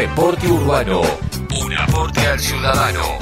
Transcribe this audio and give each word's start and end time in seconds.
Reporte 0.00 0.46
Urbano. 0.46 1.02
Un 1.62 1.74
aporte 1.74 2.26
al 2.26 2.40
ciudadano. 2.40 3.18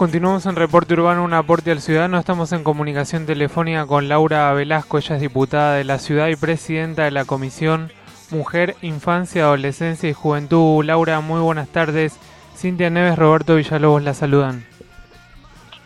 Continuamos 0.00 0.46
en 0.46 0.56
Reporte 0.56 0.94
Urbano, 0.94 1.22
un 1.22 1.34
aporte 1.34 1.70
al 1.70 1.82
ciudadano. 1.82 2.18
Estamos 2.18 2.52
en 2.52 2.64
comunicación 2.64 3.26
telefónica 3.26 3.84
con 3.84 4.08
Laura 4.08 4.50
Velasco, 4.54 4.96
ella 4.96 5.16
es 5.16 5.20
diputada 5.20 5.74
de 5.74 5.84
la 5.84 5.98
ciudad 5.98 6.28
y 6.28 6.36
presidenta 6.36 7.04
de 7.04 7.10
la 7.10 7.26
Comisión 7.26 7.92
Mujer, 8.30 8.76
Infancia, 8.80 9.42
Adolescencia 9.42 10.08
y 10.08 10.14
Juventud. 10.14 10.82
Laura, 10.86 11.20
muy 11.20 11.42
buenas 11.42 11.68
tardes. 11.68 12.18
Cintia 12.56 12.88
Neves, 12.88 13.18
Roberto 13.18 13.56
Villalobos 13.56 14.02
la 14.02 14.14
saludan. 14.14 14.64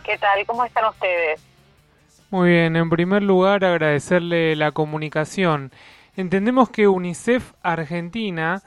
¿Qué 0.05 0.17
tal? 0.17 0.45
¿Cómo 0.45 0.63
están 0.63 0.85
ustedes? 0.85 1.41
Muy 2.29 2.51
bien, 2.51 2.77
en 2.77 2.89
primer 2.89 3.21
lugar 3.21 3.65
agradecerle 3.65 4.55
la 4.55 4.71
comunicación. 4.71 5.73
Entendemos 6.15 6.69
que 6.69 6.87
UNICEF 6.87 7.51
Argentina 7.61 8.63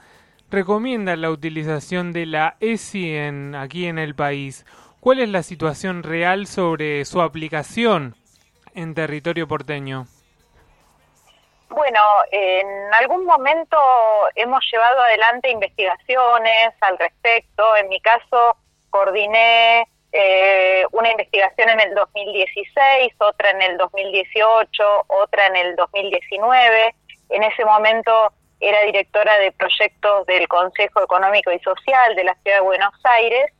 recomienda 0.51 1.15
la 1.15 1.31
utilización 1.31 2.13
de 2.13 2.27
la 2.27 2.55
ESI 2.59 3.15
en, 3.15 3.55
aquí 3.55 3.87
en 3.87 3.97
el 3.97 4.13
país. 4.13 4.63
¿Cuál 4.99 5.21
es 5.21 5.29
la 5.29 5.43
situación 5.43 6.03
real 6.03 6.45
sobre 6.45 7.05
su 7.05 7.21
aplicación 7.21 8.15
en 8.75 8.93
territorio 8.93 9.47
porteño? 9.47 10.07
Bueno, 11.69 12.01
en 12.31 12.67
algún 12.95 13.23
momento 13.25 13.77
hemos 14.35 14.61
llevado 14.69 14.99
adelante 15.01 15.51
investigaciones 15.51 16.73
al 16.81 16.97
respecto. 16.97 17.77
En 17.77 17.87
mi 17.87 18.01
caso, 18.01 18.57
coordiné 18.89 19.87
eh, 20.11 20.83
una 20.91 21.11
investigación 21.11 21.69
en 21.69 21.79
el 21.79 21.95
2016, 21.95 23.13
otra 23.19 23.51
en 23.51 23.61
el 23.61 23.77
2018, 23.77 25.05
otra 25.07 25.47
en 25.47 25.55
el 25.55 25.75
2019. 25.77 26.95
En 27.29 27.43
ese 27.43 27.63
momento 27.63 28.33
era 28.59 28.81
directora 28.81 29.37
de 29.37 29.53
proyectos 29.53 30.25
del 30.25 30.45
Consejo 30.49 31.01
Económico 31.01 31.53
y 31.53 31.59
Social 31.59 32.17
de 32.17 32.25
la 32.25 32.35
Ciudad 32.43 32.57
de 32.57 32.63
Buenos 32.63 32.93
Aires 33.05 33.53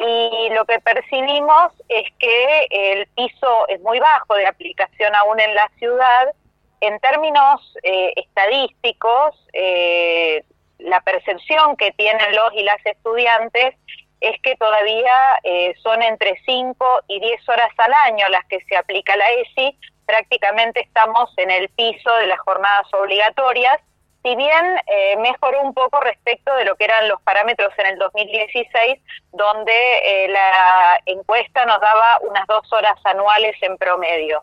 y 0.00 0.48
lo 0.54 0.64
que 0.64 0.80
percibimos 0.80 1.72
es 1.88 2.10
que 2.18 2.66
el 2.70 3.06
piso 3.08 3.68
es 3.68 3.80
muy 3.82 3.98
bajo 4.00 4.34
de 4.34 4.46
aplicación 4.46 5.14
aún 5.14 5.38
en 5.40 5.54
la 5.54 5.70
ciudad. 5.78 6.34
En 6.80 6.98
términos 7.00 7.76
eh, 7.82 8.14
estadísticos, 8.16 9.36
eh, 9.52 10.42
la 10.78 11.02
percepción 11.02 11.76
que 11.76 11.92
tienen 11.92 12.34
los 12.34 12.54
y 12.54 12.62
las 12.62 12.84
estudiantes 12.86 13.74
es 14.22 14.40
que 14.40 14.56
todavía 14.56 15.12
eh, 15.44 15.74
son 15.82 16.02
entre 16.02 16.40
5 16.46 17.00
y 17.08 17.20
10 17.20 17.48
horas 17.50 17.70
al 17.76 17.92
año 18.06 18.26
las 18.30 18.46
que 18.46 18.60
se 18.64 18.76
aplica 18.76 19.16
la 19.16 19.28
ESI. 19.30 19.76
Prácticamente 20.06 20.80
estamos 20.80 21.30
en 21.36 21.50
el 21.50 21.68
piso 21.70 22.10
de 22.16 22.26
las 22.26 22.40
jornadas 22.40 22.86
obligatorias 22.94 23.80
si 24.22 24.36
bien 24.36 24.80
eh, 24.86 25.16
mejoró 25.16 25.62
un 25.62 25.72
poco 25.72 25.98
respecto 26.00 26.54
de 26.56 26.64
lo 26.64 26.76
que 26.76 26.84
eran 26.84 27.08
los 27.08 27.20
parámetros 27.22 27.72
en 27.78 27.86
el 27.86 27.98
2016, 27.98 28.98
donde 29.32 29.72
eh, 29.72 30.28
la 30.28 31.00
encuesta 31.06 31.64
nos 31.64 31.80
daba 31.80 32.18
unas 32.22 32.46
dos 32.46 32.70
horas 32.72 32.98
anuales 33.04 33.56
en 33.62 33.78
promedio. 33.78 34.42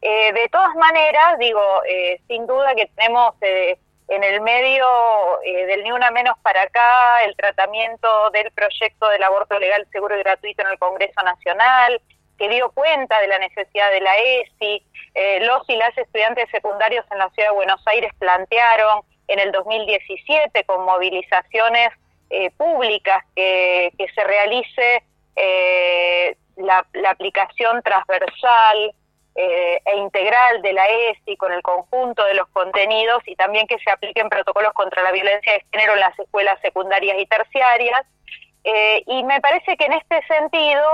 Eh, 0.00 0.32
de 0.32 0.48
todas 0.48 0.74
maneras, 0.76 1.38
digo, 1.38 1.60
sin 2.26 2.46
duda 2.46 2.74
que 2.74 2.86
tenemos 2.96 3.34
en 3.42 4.24
el 4.24 4.40
medio 4.40 4.86
del 5.44 5.84
Ni 5.84 5.92
Una 5.92 6.10
Menos 6.10 6.38
para 6.42 6.62
acá 6.62 7.22
el 7.26 7.36
tratamiento 7.36 8.30
del 8.30 8.50
proyecto 8.52 9.08
del 9.10 9.22
aborto 9.22 9.58
legal, 9.58 9.86
seguro 9.92 10.16
y 10.16 10.22
gratuito 10.22 10.62
en 10.62 10.68
el 10.68 10.78
Congreso 10.78 11.20
Nacional, 11.22 12.00
que 12.38 12.48
dio 12.48 12.70
cuenta 12.70 13.20
de 13.20 13.28
la 13.28 13.38
necesidad 13.38 13.90
de 13.90 14.00
la 14.00 14.16
ESI. 14.16 14.82
los 15.42 15.68
y 15.68 15.76
las 15.76 15.96
estudiantes 15.98 16.48
secundarios 16.50 17.04
en 17.10 17.18
la 17.18 17.28
Ciudad 17.30 17.50
de 17.50 17.56
Buenos 17.56 17.86
Aires 17.86 18.10
plantearon 18.18 19.02
en 19.30 19.38
el 19.38 19.52
2017 19.52 20.64
con 20.64 20.84
movilizaciones 20.84 21.90
eh, 22.30 22.50
públicas 22.56 23.24
que, 23.34 23.92
se 24.14 24.24
realice 24.24 25.02
eh, 25.36 26.36
la, 26.56 26.84
aplicación 27.08 27.82
transversal 27.82 28.92
eh, 29.36 29.80
e 29.84 29.96
integral 29.96 30.60
de 30.62 30.72
la 30.72 30.86
ESI 30.86 31.36
con 31.36 31.52
el 31.52 31.62
conjunto 31.62 32.24
de 32.24 32.34
los 32.34 32.48
contenidos 32.48 33.22
y 33.26 33.36
también 33.36 33.68
que 33.68 33.78
se 33.78 33.90
apliquen 33.90 34.28
protocolos 34.28 34.72
contra 34.72 35.02
la 35.02 35.12
violencia 35.12 35.52
de 35.52 35.64
género 35.72 35.94
en 35.94 36.00
las 36.00 36.18
escuelas 36.18 36.60
secundarias 36.60 37.16
y 37.18 37.26
terciarias. 37.26 38.02
y 39.06 39.22
me 39.24 39.40
parece 39.40 39.76
que 39.76 39.86
en 39.86 39.94
este 39.94 40.22
sentido, 40.26 40.84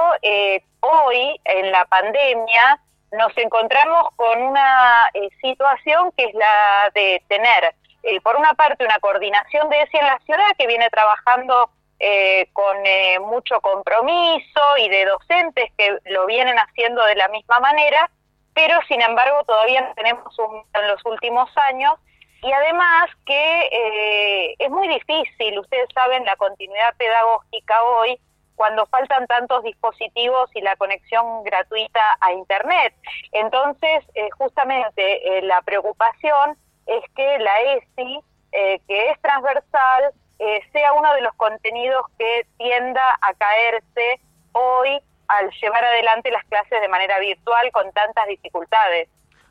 hoy, 0.81 1.41
en 1.45 1.73
la 1.73 1.85
pandemia, 1.87 2.81
nos 3.13 3.37
encontramos 3.37 4.09
con 4.17 4.43
una 4.43 5.11
situación 5.41 6.13
que 6.17 6.25
es 6.25 6.35
la 6.35 6.91
de 6.95 7.23
tener 7.29 7.75
eh, 8.07 8.21
por 8.21 8.37
una 8.37 8.55
parte, 8.55 8.85
una 8.85 9.01
coordinación 9.01 9.69
de 9.69 9.83
ESI 9.83 9.97
en 9.97 10.07
la 10.07 10.19
ciudad 10.21 10.57
que 10.57 10.69
viene 10.69 10.89
trabajando 10.91 11.71
eh, 11.99 12.49
con 12.53 12.77
eh, 12.85 13.19
mucho 13.19 13.61
compromiso 13.61 14.61
y 14.79 14.89
de 14.89 15.07
docentes 15.07 15.73
que 15.77 15.99
lo 16.05 16.25
vienen 16.27 16.57
haciendo 16.57 17.05
de 17.05 17.17
la 17.17 17.27
misma 17.29 17.59
manera, 17.59 18.09
pero 18.55 18.79
sin 18.87 19.03
embargo 19.03 19.43
todavía 19.45 19.81
no 19.81 19.95
tenemos 19.95 20.39
un, 20.39 20.63
en 20.75 20.89
los 20.89 21.05
últimos 21.05 21.51
años 21.69 21.95
y 22.43 22.53
además 22.53 23.11
que 23.25 24.55
es 24.59 24.71
muy 24.71 24.87
difícil, 24.87 25.59
ustedes 25.59 25.89
saben, 25.93 26.25
la 26.25 26.37
continuidad 26.37 26.95
pedagógica 26.97 27.83
hoy 27.83 28.21
cuando 28.55 28.87
faltan 28.87 29.27
tantos 29.27 29.65
dispositivos 29.65 30.49
y 30.55 30.61
la 30.61 30.77
conexión 30.77 31.43
gratuita 31.43 32.01
a 32.21 32.33
Internet. 32.33 32.95
Entonces, 33.33 34.05
justamente 34.39 35.43
la 35.43 35.61
preocupación 35.63 36.57
es 36.87 37.03
que 37.15 37.39
la 37.39 37.61
ESI, 37.61 38.21
eh, 38.53 38.81
que 38.87 39.11
es 39.11 39.21
transversal, 39.21 40.13
eh, 40.39 40.61
sea 40.73 40.93
uno 40.93 41.13
de 41.15 41.23
los 41.23 41.35
contenidos 41.35 42.05
que 42.19 42.47
tienda 42.59 43.03
a 43.21 43.35
caerse 43.35 44.21
hoy 44.53 45.01
al 45.29 45.51
llevar 45.61 45.85
adelante 45.85 46.31
las 46.31 46.45
clases 46.45 46.81
de 46.81 46.89
manera 46.89 47.19
virtual 47.19 47.71
con 47.73 47.91
tantas 47.93 48.27
dificultades. 48.29 49.09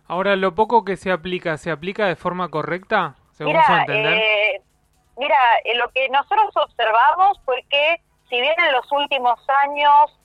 Ahora, 0.08 0.36
lo 0.36 0.56
poco 0.56 0.86
que 0.86 0.96
se 0.96 1.12
aplica, 1.12 1.58
¿se 1.58 1.72
aplica 1.72 2.08
de 2.08 2.16
forma 2.16 2.50
correcta? 2.50 3.16
Según 3.32 3.54
mira, 3.54 3.80
entender? 3.80 4.14
Eh, 4.14 4.62
mira, 5.18 5.38
lo 5.76 5.90
que 5.90 6.08
nosotros 6.10 6.56
observamos 6.56 7.42
fue 7.44 7.64
que 7.70 8.02
si 8.30 8.40
bien 8.40 8.56
en 8.58 8.72
los 8.72 8.90
últimos 8.92 9.40
años 9.64 10.20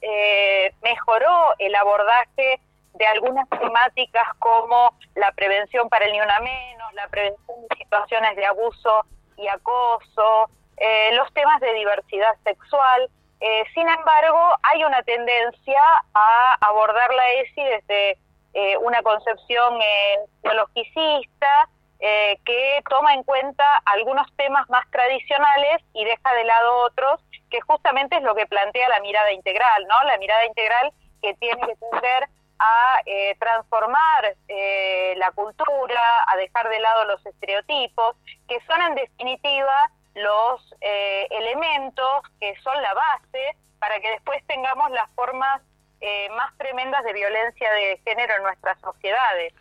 mejoró 0.82 1.54
el 1.58 1.74
abordaje 1.74 2.60
de 2.94 3.06
algunas 3.06 3.48
temáticas 3.48 4.26
como 4.38 4.94
la 5.14 5.32
prevención 5.32 5.88
para 5.88 6.06
el 6.06 6.12
ni 6.12 6.20
una 6.20 6.40
menos, 6.40 6.92
la 6.94 7.08
prevención 7.08 7.56
de 7.68 7.76
situaciones 7.76 8.36
de 8.36 8.46
abuso 8.46 9.06
y 9.36 9.48
acoso, 9.48 10.50
eh, 10.76 11.10
los 11.14 11.32
temas 11.32 11.60
de 11.60 11.72
diversidad 11.74 12.34
sexual. 12.44 13.10
Eh, 13.40 13.64
sin 13.74 13.88
embargo, 13.88 14.40
hay 14.62 14.84
una 14.84 15.02
tendencia 15.02 15.82
a 16.14 16.56
abordar 16.60 17.12
la 17.12 17.30
ESI 17.32 17.62
desde 17.62 18.18
eh, 18.52 18.76
una 18.78 19.02
concepción 19.02 19.78
biologicista 20.42 21.68
que 22.46 22.80
toma 22.88 23.12
en 23.12 23.22
cuenta 23.24 23.62
algunos 23.84 24.26
temas 24.36 24.66
más 24.70 24.90
tradicionales 24.90 25.82
y 25.92 26.02
deja 26.06 26.32
de 26.32 26.44
lado 26.44 26.78
otros, 26.86 27.20
que 27.50 27.60
justamente 27.60 28.16
es 28.16 28.22
lo 28.22 28.34
que 28.34 28.46
plantea 28.46 28.88
la 28.88 29.00
mirada 29.00 29.30
integral, 29.32 29.86
¿no? 29.86 30.02
La 30.04 30.16
mirada 30.16 30.46
integral 30.46 30.92
que 31.20 31.34
tiene 31.34 31.60
que 31.60 31.76
tener 31.76 32.28
a 32.60 33.00
eh, 33.06 33.34
transformar 33.40 34.36
eh, 34.46 35.14
la 35.16 35.32
cultura, 35.32 36.02
a 36.26 36.36
dejar 36.36 36.68
de 36.68 36.78
lado 36.78 37.06
los 37.06 37.24
estereotipos, 37.24 38.16
que 38.46 38.60
son 38.66 38.80
en 38.82 38.94
definitiva 38.96 39.90
los 40.14 40.74
eh, 40.82 41.26
elementos 41.30 42.22
que 42.38 42.54
son 42.62 42.80
la 42.82 42.92
base 42.92 43.56
para 43.78 43.98
que 44.00 44.10
después 44.10 44.44
tengamos 44.46 44.90
las 44.90 45.10
formas 45.14 45.62
más 46.34 46.56
tremendas 46.56 47.04
de 47.04 47.12
violencia 47.12 47.70
de 47.72 48.00
género 48.06 48.34
en 48.36 48.42
nuestras 48.44 48.80
sociedades. 48.80 49.52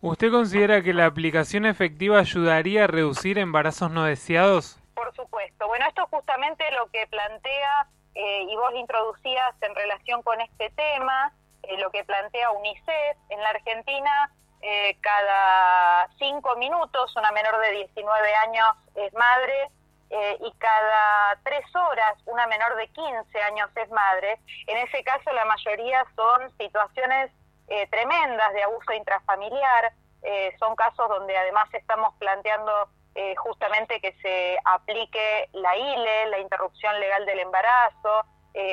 ¿Usted 0.00 0.30
considera 0.30 0.80
que 0.80 0.94
la 0.94 1.06
aplicación 1.06 1.66
efectiva 1.66 2.20
ayudaría 2.20 2.84
a 2.84 2.86
reducir 2.86 3.36
embarazos 3.36 3.90
no 3.90 4.04
deseados? 4.04 4.80
Por 4.94 5.12
supuesto. 5.16 5.66
Bueno, 5.66 5.86
esto 5.88 6.04
es 6.04 6.08
justamente 6.10 6.64
lo 6.70 6.88
que 6.90 7.04
plantea 7.08 7.88
y 8.14 8.54
vos 8.54 8.72
introducías 8.76 9.60
en 9.60 9.74
relación 9.74 10.22
con 10.22 10.40
este 10.40 10.70
tema. 10.70 11.32
Eh, 11.68 11.76
lo 11.76 11.90
que 11.90 12.04
plantea 12.04 12.50
UNICEF. 12.50 13.16
En 13.28 13.42
la 13.42 13.50
Argentina, 13.50 14.32
eh, 14.62 14.96
cada 15.02 16.08
cinco 16.18 16.56
minutos 16.56 17.14
una 17.14 17.30
menor 17.32 17.58
de 17.60 17.72
19 17.72 18.34
años 18.36 18.68
es 18.94 19.12
madre 19.12 19.70
eh, 20.10 20.38
y 20.40 20.52
cada 20.58 21.38
tres 21.44 21.64
horas 21.76 22.14
una 22.24 22.46
menor 22.46 22.74
de 22.76 22.88
15 22.88 23.42
años 23.42 23.68
es 23.76 23.90
madre. 23.90 24.40
En 24.66 24.78
ese 24.78 25.04
caso, 25.04 25.30
la 25.32 25.44
mayoría 25.44 26.06
son 26.16 26.50
situaciones 26.56 27.30
tremendas 27.90 28.54
de 28.54 28.62
abuso 28.62 28.94
intrafamiliar. 28.94 29.92
son 30.58 30.74
casos 30.74 31.06
donde 31.06 31.36
además 31.36 31.68
estamos 31.74 32.14
planteando 32.18 32.88
justamente 33.36 34.00
que 34.00 34.14
se 34.22 34.58
aplique 34.64 35.50
la 35.52 35.76
ILE, 35.76 36.26
la 36.30 36.38
interrupción 36.38 36.98
legal 36.98 37.26
del 37.26 37.40
embarazo, 37.40 38.24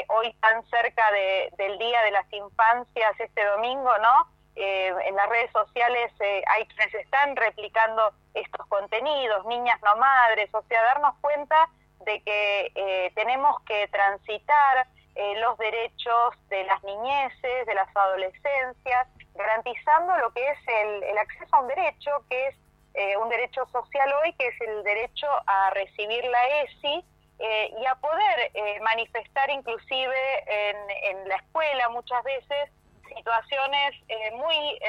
hoy 0.07 0.33
tan 0.41 0.65
cerca 0.67 1.11
del 1.57 1.77
Día 1.77 2.01
de 2.03 2.11
las 2.11 2.31
Infancias 2.33 3.19
este 3.19 3.45
domingo, 3.45 3.91
¿no? 3.99 4.27
en 4.55 5.15
las 5.15 5.29
redes 5.29 5.51
sociales 5.51 6.11
hay 6.21 6.65
quienes 6.67 6.93
están 6.95 7.35
replicando 7.35 8.13
estos 8.33 8.65
contenidos, 8.67 9.45
niñas 9.45 9.79
no 9.83 9.95
madres, 9.97 10.49
o 10.53 10.61
sea, 10.63 10.81
darnos 10.81 11.15
cuenta 11.19 11.69
de 12.05 12.21
que 12.21 13.11
tenemos 13.15 13.61
que 13.63 13.87
transitar 13.89 14.87
eh, 15.15 15.39
los 15.39 15.57
derechos 15.57 16.35
de 16.49 16.65
las 16.65 16.83
niñeces, 16.83 17.65
de 17.65 17.73
las 17.73 17.87
adolescencias, 17.95 19.07
garantizando 19.33 20.17
lo 20.17 20.33
que 20.33 20.45
es 20.45 20.57
el, 20.67 21.17
acceso 21.17 21.55
a 21.55 21.61
un 21.61 21.69
derecho, 21.69 22.11
que 22.29 22.47
es 22.47 22.55
eh, 22.95 23.15
un 23.15 23.29
derecho 23.29 23.65
social 23.71 24.11
hoy, 24.21 24.33
que 24.33 24.47
es 24.47 24.59
el 24.59 24.83
derecho 24.83 25.27
a 25.47 25.69
recibir 25.69 26.21
la 26.25 26.47
ESI 26.63 27.05
eh, 27.39 27.73
y 27.79 27.85
a 27.85 27.95
poder 27.95 28.51
manifestar 28.81 29.49
inclusive 29.49 30.15
en, 30.47 31.27
la 31.27 31.35
escuela 31.35 31.89
muchas 31.89 32.23
veces 32.23 32.71
situaciones 33.15 33.93
muy 34.33 34.79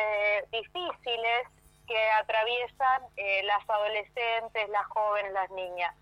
difíciles 0.53 1.49
que 1.87 2.11
atraviesan 2.21 3.03
las 3.45 3.69
adolescentes, 3.69 4.69
las 4.71 4.87
jóvenes, 4.87 5.33
las 5.33 5.51
niñas. 5.51 5.95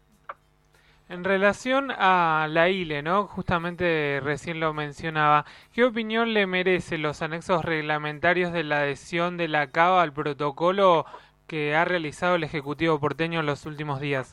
En 1.09 1.23
relación 1.23 1.91
a 1.91 2.47
la 2.49 2.71
ILE, 2.71 3.03
¿no? 3.03 3.27
Justamente 3.27 4.21
recién 4.23 4.59
lo 4.59 4.73
mencionaba. 4.73 5.45
¿Qué 5.73 5.85
opinión 5.85 6.33
le 6.33 6.47
merece 6.47 6.97
los 6.97 7.21
anexos 7.21 7.63
reglamentarios 7.63 8.53
de 8.53 8.65
la 8.65 8.79
adhesión 8.79 9.37
de 9.37 9.49
la 9.49 9.71
CABA 9.71 10.03
al 10.03 10.15
protocolo 10.15 11.05
que 11.47 11.77
ha 11.77 11.85
realizado 11.85 12.37
el 12.37 12.45
Ejecutivo 12.45 12.99
porteño 12.99 13.41
en 13.41 13.47
los 13.47 13.67
últimos 13.67 14.01
días? 14.01 14.33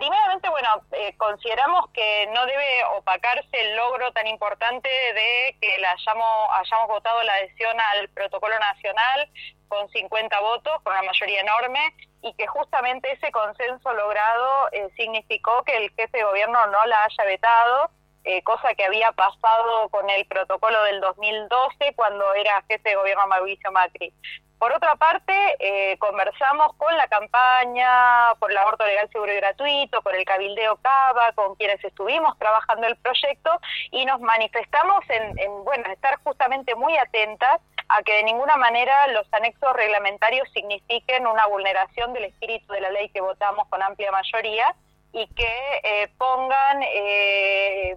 Primeramente, 0.00 0.48
bueno, 0.48 0.68
eh, 0.92 1.14
consideramos 1.18 1.90
que 1.90 2.26
no 2.32 2.46
debe 2.46 2.84
opacarse 2.96 3.50
el 3.52 3.76
logro 3.76 4.10
tan 4.12 4.26
importante 4.28 4.88
de 4.88 5.54
que 5.60 5.74
hayamos 5.76 6.88
votado 6.88 7.22
la 7.22 7.34
adhesión 7.34 7.78
al 7.78 8.08
protocolo 8.08 8.58
nacional 8.58 9.28
con 9.68 9.90
50 9.90 10.40
votos, 10.40 10.80
con 10.84 10.94
una 10.94 11.02
mayoría 11.02 11.42
enorme, 11.42 11.94
y 12.22 12.32
que 12.32 12.46
justamente 12.46 13.12
ese 13.12 13.30
consenso 13.30 13.92
logrado 13.92 14.72
eh, 14.72 14.88
significó 14.96 15.64
que 15.64 15.76
el 15.76 15.90
jefe 15.90 16.16
de 16.16 16.24
gobierno 16.24 16.66
no 16.68 16.86
la 16.86 17.04
haya 17.04 17.24
vetado, 17.26 17.90
eh, 18.24 18.42
cosa 18.42 18.72
que 18.74 18.86
había 18.86 19.12
pasado 19.12 19.90
con 19.90 20.08
el 20.08 20.24
protocolo 20.24 20.82
del 20.84 21.02
2012 21.02 21.92
cuando 21.94 22.32
era 22.32 22.64
jefe 22.68 22.88
de 22.88 22.96
gobierno 22.96 23.26
Mauricio 23.26 23.70
Macri. 23.70 24.14
Por 24.60 24.74
otra 24.74 24.94
parte, 24.96 25.32
eh, 25.58 25.96
conversamos 25.96 26.74
con 26.76 26.94
la 26.94 27.08
campaña 27.08 28.34
por 28.38 28.50
el 28.50 28.58
aborto 28.58 28.84
legal, 28.84 29.08
seguro 29.10 29.32
y 29.32 29.36
gratuito, 29.36 30.02
con 30.02 30.14
el 30.14 30.26
Cabildeo 30.26 30.76
Cava, 30.82 31.32
con 31.34 31.54
quienes 31.54 31.82
estuvimos 31.82 32.38
trabajando 32.38 32.86
el 32.86 32.94
proyecto 32.96 33.58
y 33.90 34.04
nos 34.04 34.20
manifestamos 34.20 35.02
en, 35.08 35.38
en 35.38 35.64
bueno, 35.64 35.90
estar 35.90 36.18
justamente 36.22 36.74
muy 36.74 36.94
atentas 36.98 37.62
a 37.88 38.02
que 38.02 38.12
de 38.12 38.24
ninguna 38.24 38.58
manera 38.58 39.06
los 39.08 39.26
anexos 39.32 39.72
reglamentarios 39.72 40.46
signifiquen 40.52 41.26
una 41.26 41.46
vulneración 41.46 42.12
del 42.12 42.24
espíritu 42.24 42.70
de 42.74 42.82
la 42.82 42.90
ley 42.90 43.08
que 43.08 43.22
votamos 43.22 43.66
con 43.68 43.82
amplia 43.82 44.12
mayoría 44.12 44.74
y 45.14 45.26
que 45.28 45.80
eh, 45.84 46.08
pongan, 46.18 46.82
eh, 46.82 47.96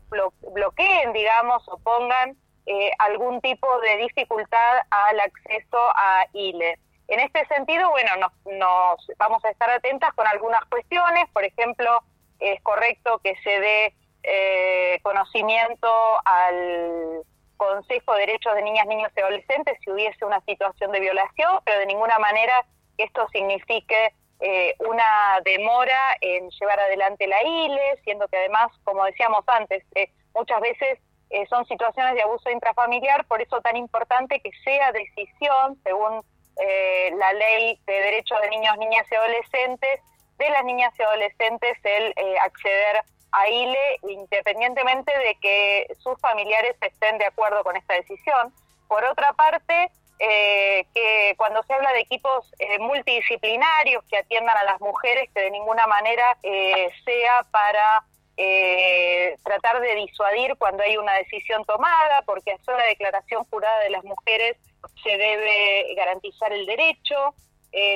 bloqueen, 0.53 1.11
digamos, 1.11 1.67
o 1.67 1.77
pongan 1.79 2.37
eh, 2.65 2.91
algún 2.99 3.41
tipo 3.41 3.67
de 3.81 3.97
dificultad 3.97 4.79
al 4.89 5.19
acceso 5.19 5.77
a 5.95 6.25
ILE. 6.33 6.79
En 7.07 7.19
este 7.19 7.45
sentido, 7.47 7.89
bueno, 7.89 8.11
nos, 8.45 9.07
vamos 9.17 9.43
a 9.45 9.49
estar 9.49 9.69
atentas 9.69 10.13
con 10.13 10.25
algunas 10.27 10.63
cuestiones, 10.65 11.29
por 11.33 11.43
ejemplo, 11.43 12.01
es 12.39 12.61
correcto 12.61 13.19
que 13.23 13.35
se 13.43 13.59
dé 13.59 13.93
conocimiento 15.03 15.89
al 16.23 17.23
Consejo 17.57 18.13
de 18.13 18.21
Derechos 18.21 18.55
de 18.55 18.61
Niñas, 18.61 18.87
Niños 18.87 19.11
y 19.15 19.19
Adolescentes 19.19 19.77
si 19.83 19.91
hubiese 19.91 20.25
una 20.25 20.41
situación 20.41 20.91
de 20.91 20.99
violación, 20.99 21.59
pero 21.65 21.79
de 21.79 21.85
ninguna 21.85 22.19
manera 22.19 22.65
esto 22.97 23.27
signifique 23.29 24.13
eh, 24.39 24.75
una 24.79 25.39
demora 25.45 26.17
en 26.21 26.49
llevar 26.49 26.79
adelante 26.79 27.27
la 27.27 27.41
ILE, 27.41 28.01
siendo 28.03 28.27
que 28.27 28.37
además, 28.37 28.71
como 28.83 29.05
decíamos 29.05 29.43
antes, 29.47 29.83
eh, 29.95 30.09
muchas 30.35 30.59
veces 30.59 30.99
eh, 31.33 31.45
son 31.49 31.65
situaciones 31.65 32.15
de 32.15 32.21
abuso 32.21 32.49
intrafamiliar, 32.49 33.25
por 33.25 33.41
eso 33.41 33.59
tan 33.61 33.75
importante 33.75 34.39
que 34.39 34.51
sea 34.63 34.91
decisión, 34.91 35.77
según 35.83 36.23
la 37.17 37.33
ley 37.33 37.79
de 37.87 37.93
derechos 37.93 38.39
de 38.41 38.49
niños, 38.51 38.77
niñas 38.77 39.07
y 39.11 39.15
adolescentes, 39.15 40.01
de 40.37 40.49
las 40.51 40.63
niñas 40.63 40.93
y 40.99 41.01
adolescentes 41.01 41.77
el 41.83 42.13
acceder 42.43 43.01
a 43.33 43.49
ILE 43.49 43.99
independientemente 44.03 45.11
de 45.17 45.35
que 45.41 45.87
sus 45.99 46.19
familiares 46.21 46.75
estén 46.79 47.17
de 47.17 47.25
acuerdo 47.25 47.63
con 47.63 47.75
esta 47.75 47.95
decisión. 47.95 48.53
Por 48.87 49.03
otra 49.03 49.33
parte, 49.33 49.89
eh, 50.19 50.85
que 50.93 51.33
cuando 51.35 51.63
se 51.63 51.73
habla 51.73 51.91
de 51.93 52.01
equipos 52.01 52.49
eh, 52.59 52.77
multidisciplinarios 52.79 54.03
que 54.05 54.17
atiendan 54.17 54.55
a 54.55 54.63
las 54.63 54.79
mujeres, 54.79 55.29
que 55.33 55.41
de 55.41 55.51
ninguna 55.51 55.87
manera 55.87 56.37
eh, 56.43 56.89
sea 57.03 57.43
para 57.51 58.03
tratar 58.35 59.81
de 59.81 59.95
disuadir 59.95 60.55
cuando 60.57 60.83
hay 60.83 60.97
una 60.97 61.13
decisión 61.15 61.63
tomada, 61.65 62.21
porque 62.25 62.51
a 62.51 62.71
la 62.71 62.85
declaración 62.85 63.43
jurada 63.45 63.79
de 63.81 63.91
las 63.91 64.03
mujeres 64.03 64.57
se 65.03 65.17
debe 65.17 65.93
garantizar 65.95 66.51
el 66.51 66.65
derecho. 66.65 67.35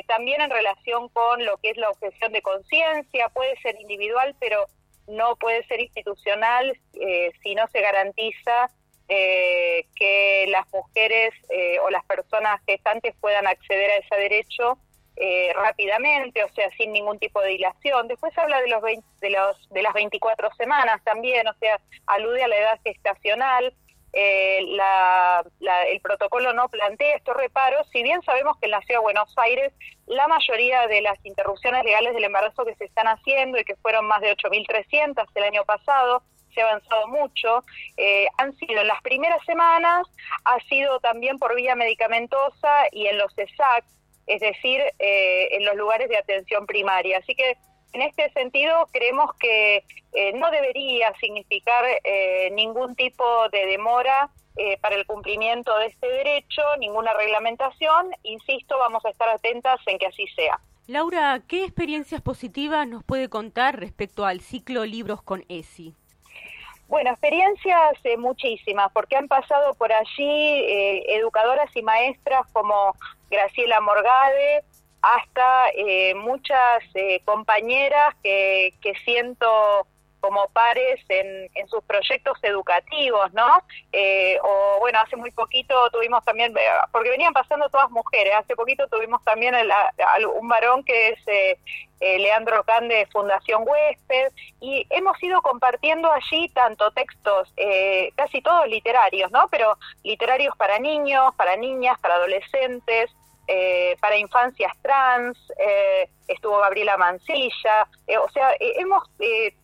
también 0.06 0.40
en 0.40 0.50
relación 0.50 1.08
con 1.08 1.44
lo 1.44 1.56
que 1.58 1.70
es 1.70 1.76
la 1.76 1.90
objeción 1.90 2.32
de 2.32 2.42
conciencia, 2.42 3.28
puede 3.30 3.56
ser 3.60 3.80
individual, 3.80 4.34
pero 4.40 4.66
no 5.08 5.36
puede 5.36 5.66
ser 5.66 5.80
institucional 5.80 6.78
eh, 6.94 7.32
si 7.42 7.54
no 7.54 7.66
se 7.68 7.80
garantiza 7.80 8.70
eh, 9.08 9.86
que 9.96 10.46
las 10.48 10.66
mujeres 10.72 11.32
eh, 11.48 11.78
o 11.80 11.90
las 11.90 12.04
personas 12.04 12.60
gestantes 12.66 13.14
puedan 13.20 13.46
acceder 13.46 13.90
a 13.90 13.96
ese 13.96 14.16
derecho 14.16 14.78
rápidamente, 15.54 16.44
o 16.44 16.48
sea, 16.50 16.70
sin 16.76 16.92
ningún 16.92 17.18
tipo 17.18 17.40
de 17.40 17.48
dilación. 17.50 18.08
Después 18.08 18.36
habla 18.38 18.60
de 18.60 18.68
los, 18.68 18.82
de 18.82 19.30
los 19.30 19.68
de 19.70 19.82
las 19.82 19.94
24 19.94 20.50
semanas 20.54 21.02
también, 21.04 21.46
o 21.48 21.54
sea, 21.54 21.80
alude 22.06 22.44
a 22.44 22.48
la 22.48 22.56
edad 22.56 22.80
gestacional. 22.84 23.74
Eh, 24.12 24.60
la, 24.70 25.44
el 25.88 26.00
protocolo 26.00 26.54
no 26.54 26.68
plantea 26.68 27.16
estos 27.16 27.36
reparos, 27.36 27.86
si 27.92 28.02
bien 28.02 28.22
sabemos 28.22 28.56
que 28.58 28.66
en 28.66 28.70
la 28.70 28.80
ciudad 28.80 29.00
de 29.00 29.02
Buenos 29.02 29.34
Aires 29.36 29.72
la 30.06 30.26
mayoría 30.26 30.86
de 30.86 31.02
las 31.02 31.24
interrupciones 31.24 31.84
legales 31.84 32.14
del 32.14 32.24
embarazo 32.24 32.64
que 32.64 32.74
se 32.76 32.86
están 32.86 33.06
haciendo 33.06 33.58
y 33.58 33.64
que 33.64 33.76
fueron 33.76 34.06
más 34.06 34.22
de 34.22 34.34
8.300 34.34 35.26
el 35.34 35.42
año 35.42 35.64
pasado, 35.64 36.22
se 36.54 36.62
ha 36.62 36.68
avanzado 36.70 37.06
mucho, 37.08 37.62
eh, 37.98 38.26
han 38.38 38.56
sido 38.56 38.80
en 38.80 38.88
las 38.88 39.02
primeras 39.02 39.44
semanas, 39.44 40.06
ha 40.44 40.58
sido 40.60 40.98
también 41.00 41.38
por 41.38 41.54
vía 41.54 41.76
medicamentosa 41.76 42.86
y 42.92 43.06
en 43.06 43.18
los 43.18 43.36
ESAC, 43.36 43.84
es 44.28 44.40
decir, 44.40 44.80
eh, 44.98 45.48
en 45.52 45.64
los 45.64 45.74
lugares 45.74 46.08
de 46.08 46.16
atención 46.16 46.66
primaria. 46.66 47.18
Así 47.18 47.34
que 47.34 47.56
en 47.92 48.02
este 48.02 48.30
sentido, 48.32 48.86
creemos 48.92 49.34
que 49.40 49.82
eh, 50.12 50.32
no 50.34 50.50
debería 50.50 51.12
significar 51.20 51.84
eh, 52.04 52.50
ningún 52.52 52.94
tipo 52.94 53.48
de 53.50 53.66
demora 53.66 54.30
para 54.80 54.96
el 54.96 55.06
cumplimiento 55.06 55.78
de 55.78 55.86
este 55.86 56.08
derecho, 56.08 56.62
ninguna 56.80 57.14
reglamentación. 57.14 58.10
Insisto, 58.24 58.76
vamos 58.76 59.04
a 59.04 59.10
estar 59.10 59.28
atentas 59.28 59.78
en 59.86 59.98
que 59.98 60.06
así 60.06 60.26
sea. 60.34 60.58
Laura, 60.88 61.40
¿qué 61.46 61.62
experiencias 61.62 62.20
positivas 62.22 62.88
nos 62.88 63.04
puede 63.04 63.28
contar 63.28 63.78
respecto 63.78 64.24
al 64.24 64.40
ciclo 64.40 64.84
Libros 64.84 65.22
con 65.22 65.44
ESI? 65.48 65.94
Bueno, 66.88 67.10
experiencias 67.10 67.98
muchísimas, 68.18 68.90
porque 68.92 69.16
han 69.16 69.28
pasado 69.28 69.74
por 69.74 69.92
allí 69.92 70.64
educadoras 71.06 71.70
y 71.76 71.82
maestras 71.82 72.46
como 72.52 72.94
Graciela 73.30 73.80
Morgade, 73.80 74.64
hasta 75.02 75.68
eh, 75.76 76.14
muchas 76.14 76.82
eh, 76.94 77.20
compañeras 77.24 78.14
que, 78.22 78.74
que 78.80 78.94
siento 79.04 79.86
como 80.20 80.48
pares 80.48 81.00
en, 81.08 81.48
en 81.54 81.68
sus 81.68 81.82
proyectos 81.84 82.36
educativos, 82.42 83.32
¿no? 83.34 83.62
Eh, 83.92 84.36
o 84.42 84.80
bueno, 84.80 84.98
hace 84.98 85.14
muy 85.14 85.30
poquito 85.30 85.88
tuvimos 85.90 86.24
también, 86.24 86.52
porque 86.90 87.10
venían 87.10 87.32
pasando 87.32 87.68
todas 87.68 87.88
mujeres, 87.90 88.34
hace 88.36 88.56
poquito 88.56 88.88
tuvimos 88.88 89.22
también 89.22 89.54
un 90.34 90.48
varón 90.48 90.82
que 90.82 91.10
es 91.10 91.58
Leandro 92.00 92.64
Can 92.64 92.88
de 92.88 93.06
Fundación 93.06 93.64
Huésped, 93.66 94.32
y 94.60 94.86
hemos 94.90 95.20
ido 95.22 95.42
compartiendo 95.42 96.10
allí 96.12 96.48
tanto 96.50 96.90
textos, 96.92 97.52
casi 98.16 98.40
todos 98.40 98.68
literarios, 98.68 99.30
¿no? 99.30 99.48
Pero 99.50 99.76
literarios 100.04 100.56
para 100.56 100.78
niños, 100.78 101.34
para 101.36 101.56
niñas, 101.56 101.98
para 102.00 102.14
adolescentes, 102.14 103.10
eh, 103.50 103.96
para 104.02 104.18
infancias 104.18 104.70
trans, 104.82 105.38
eh, 105.58 106.10
estuvo 106.26 106.58
Gabriela 106.58 106.98
Mancilla, 106.98 107.88
eh, 108.06 108.18
o 108.18 108.28
sea, 108.28 108.54
hemos 108.60 109.02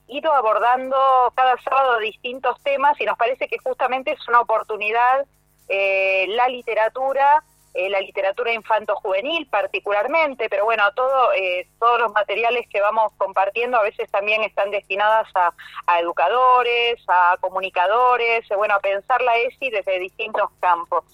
ido 0.08 0.32
abordando 0.32 0.96
cada 1.36 1.58
sábado 1.60 1.98
distintos 1.98 2.58
temas 2.62 2.98
y 2.98 3.04
nos 3.04 3.18
parece 3.18 3.46
que 3.46 3.58
justamente 3.58 4.12
es 4.12 4.26
una 4.26 4.40
oportunidad 4.40 5.26
la 5.68 6.48
literatura 6.48 7.42
eh, 7.74 7.90
la 7.90 8.00
literatura 8.00 8.52
infanto-juvenil 8.52 9.48
particularmente, 9.48 10.48
pero 10.48 10.64
bueno, 10.64 10.84
todo, 10.94 11.32
eh, 11.32 11.66
todos 11.80 12.00
los 12.00 12.12
materiales 12.12 12.68
que 12.68 12.80
vamos 12.80 13.12
compartiendo 13.16 13.76
a 13.76 13.82
veces 13.82 14.08
también 14.12 14.44
están 14.44 14.70
destinadas 14.70 15.26
a, 15.34 16.00
educadores, 16.00 17.02
a 17.08 17.36
comunicadores, 17.40 18.46
bueno, 18.56 18.74
a 18.74 18.80
pensar 18.80 19.20
la 19.22 19.36
ESI 19.38 19.70
desde 19.70 19.98
distintos 19.98 20.50
campos. 20.60 21.04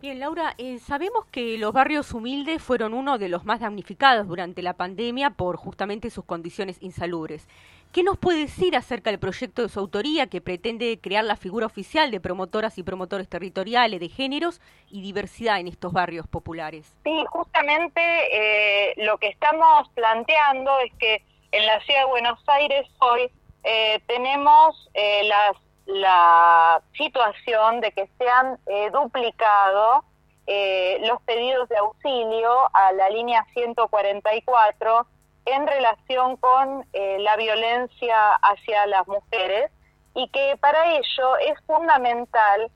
Bien, 0.00 0.18
Laura, 0.18 0.54
eh, 0.58 0.78
sabemos 0.78 1.26
que 1.26 1.56
los 1.58 1.72
barrios 1.72 2.12
humildes 2.14 2.60
fueron 2.60 2.92
uno 2.92 3.18
de 3.18 3.28
los 3.28 3.44
más 3.44 3.60
damnificados 3.60 4.26
durante 4.26 4.62
la 4.62 4.72
pandemia 4.72 5.30
por 5.30 5.56
justamente 5.56 6.10
sus 6.10 6.24
condiciones 6.24 6.78
insalubres. 6.80 7.46
¿Qué 7.92 8.02
nos 8.02 8.18
puede 8.18 8.40
decir 8.40 8.76
acerca 8.76 9.10
del 9.10 9.18
proyecto 9.18 9.62
de 9.62 9.68
su 9.68 9.80
autoría 9.80 10.28
que 10.28 10.40
pretende 10.40 11.00
crear 11.00 11.24
la 11.24 11.36
figura 11.36 11.66
oficial 11.66 12.10
de 12.10 12.20
promotoras 12.20 12.78
y 12.78 12.82
promotores 12.82 13.28
territoriales 13.28 13.98
de 13.98 14.08
géneros 14.08 14.60
y 14.90 15.02
diversidad 15.02 15.58
en 15.58 15.68
estos 15.68 15.92
barrios 15.92 16.26
populares? 16.28 16.94
Sí, 17.04 17.24
justamente 17.30 18.00
eh, 18.00 18.94
lo 18.98 19.18
que 19.18 19.28
estamos 19.28 19.88
planteando 19.94 20.78
es 20.80 20.92
que 20.98 21.22
en 21.52 21.66
la 21.66 21.80
ciudad 21.80 22.00
de 22.00 22.06
Buenos 22.06 22.38
Aires 22.48 22.88
hoy 23.00 23.30
eh, 23.64 24.00
tenemos 24.06 24.88
las 25.24 25.56
la 25.90 26.82
situación 26.96 27.80
de 27.80 27.92
que 27.92 28.08
se 28.18 28.28
han 28.28 28.58
eh, 28.66 28.90
duplicado 28.92 30.04
eh, 30.46 30.98
los 31.06 31.20
pedidos 31.22 31.68
de 31.68 31.76
auxilio 31.76 32.52
a 32.72 32.92
la 32.92 33.10
línea 33.10 33.44
144 33.52 35.06
en 35.50 35.66
relación 35.66 36.36
con 36.36 36.86
eh, 36.92 37.18
la 37.20 37.36
violencia 37.36 38.34
hacia 38.34 38.86
las 38.86 39.06
mujeres 39.06 39.70
y 40.14 40.28
que 40.28 40.56
para 40.60 40.94
ello 40.96 41.36
es 41.38 41.58
fundamental 41.66 42.70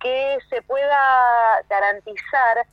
que 0.00 0.38
se 0.50 0.60
pueda 0.62 1.62
garantizar 1.70 2.66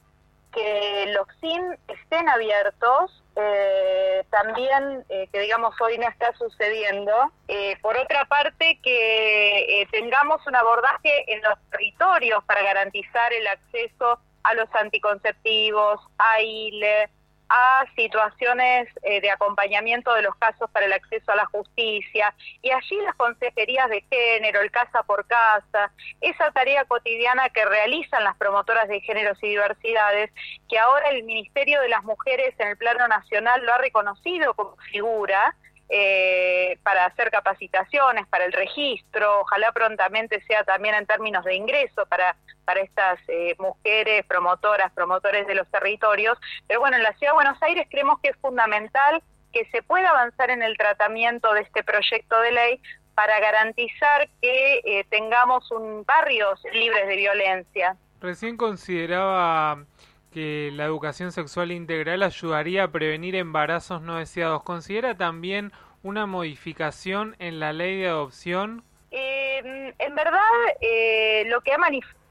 que 0.53 1.05
los 1.13 1.27
SIN 1.39 1.77
estén 1.87 2.29
abiertos 2.29 3.23
eh, 3.35 4.23
también, 4.29 5.03
eh, 5.09 5.27
que 5.31 5.39
digamos 5.39 5.73
hoy 5.81 5.97
no 5.97 6.07
está 6.07 6.33
sucediendo. 6.37 7.11
Eh, 7.47 7.77
por 7.81 7.97
otra 7.97 8.25
parte, 8.25 8.79
que 8.83 9.81
eh, 9.81 9.87
tengamos 9.91 10.45
un 10.45 10.55
abordaje 10.55 11.33
en 11.33 11.41
los 11.41 11.53
territorios 11.71 12.43
para 12.45 12.61
garantizar 12.61 13.33
el 13.33 13.47
acceso 13.47 14.19
a 14.43 14.53
los 14.53 14.67
anticonceptivos, 14.75 15.99
a 16.17 16.41
ILE, 16.41 17.09
a 17.55 17.85
situaciones 17.95 18.89
eh, 19.03 19.21
de 19.21 19.29
acompañamiento 19.29 20.11
de 20.15 20.23
los 20.23 20.35
casos 20.37 20.67
para 20.71 20.87
el 20.87 20.93
acceso 20.93 21.31
a 21.31 21.35
la 21.35 21.45
justicia 21.45 22.33
y 22.63 22.71
allí 22.71 22.95
las 23.05 23.13
consejerías 23.13 23.87
de 23.91 24.03
género, 24.09 24.59
el 24.61 24.71
casa 24.71 25.03
por 25.03 25.27
casa, 25.27 25.91
esa 26.19 26.49
tarea 26.49 26.83
cotidiana 26.85 27.49
que 27.49 27.63
realizan 27.63 28.23
las 28.23 28.35
promotoras 28.37 28.87
de 28.87 29.01
géneros 29.01 29.37
y 29.43 29.49
diversidades, 29.49 30.31
que 30.67 30.79
ahora 30.79 31.09
el 31.09 31.21
Ministerio 31.25 31.79
de 31.81 31.89
las 31.89 32.03
Mujeres 32.03 32.55
en 32.57 32.69
el 32.69 32.77
plano 32.77 33.07
nacional 33.07 33.63
lo 33.63 33.73
ha 33.73 33.77
reconocido 33.77 34.55
como 34.55 34.75
figura, 34.91 35.55
eh, 35.89 36.72
para 36.93 37.05
hacer 37.07 37.31
capacitaciones, 37.31 38.27
para 38.27 38.45
el 38.45 38.53
registro, 38.53 39.41
ojalá 39.41 39.71
prontamente 39.71 40.43
sea 40.43 40.63
también 40.63 40.93
en 40.93 41.07
términos 41.07 41.43
de 41.43 41.55
ingreso 41.55 42.05
para, 42.05 42.35
para 42.65 42.81
estas 42.81 43.19
eh, 43.29 43.55
mujeres 43.57 44.23
promotoras, 44.27 44.91
promotores 44.93 45.47
de 45.47 45.55
los 45.55 45.67
territorios. 45.71 46.37
Pero 46.67 46.81
bueno, 46.81 46.97
en 46.97 47.01
la 47.01 47.13
Ciudad 47.13 47.31
de 47.31 47.35
Buenos 47.35 47.63
Aires 47.63 47.87
creemos 47.89 48.19
que 48.19 48.29
es 48.29 48.37
fundamental 48.37 49.23
que 49.51 49.65
se 49.71 49.81
pueda 49.81 50.11
avanzar 50.11 50.51
en 50.51 50.61
el 50.61 50.77
tratamiento 50.77 51.51
de 51.53 51.61
este 51.61 51.83
proyecto 51.83 52.39
de 52.41 52.51
ley 52.51 52.81
para 53.15 53.39
garantizar 53.39 54.29
que 54.39 54.81
eh, 54.85 55.03
tengamos 55.09 55.71
un 55.71 56.03
barrios 56.05 56.61
libres 56.73 57.07
de 57.07 57.15
violencia. 57.15 57.97
Recién 58.21 58.55
consideraba 58.55 59.83
que 60.31 60.69
la 60.73 60.85
educación 60.85 61.31
sexual 61.31 61.71
integral 61.71 62.21
ayudaría 62.21 62.83
a 62.83 62.91
prevenir 62.91 63.35
embarazos 63.35 64.03
no 64.03 64.17
deseados. 64.17 64.61
¿Considera 64.61 65.17
también 65.17 65.71
una 66.03 66.25
modificación 66.25 67.35
en 67.39 67.59
la 67.59 67.73
ley 67.73 68.01
de 68.01 68.07
adopción? 68.07 68.83
Eh, 69.11 69.93
en 69.97 70.15
verdad, 70.15 70.39
eh, 70.81 71.43
lo 71.47 71.61
que 71.61 71.73
ha 71.73 71.77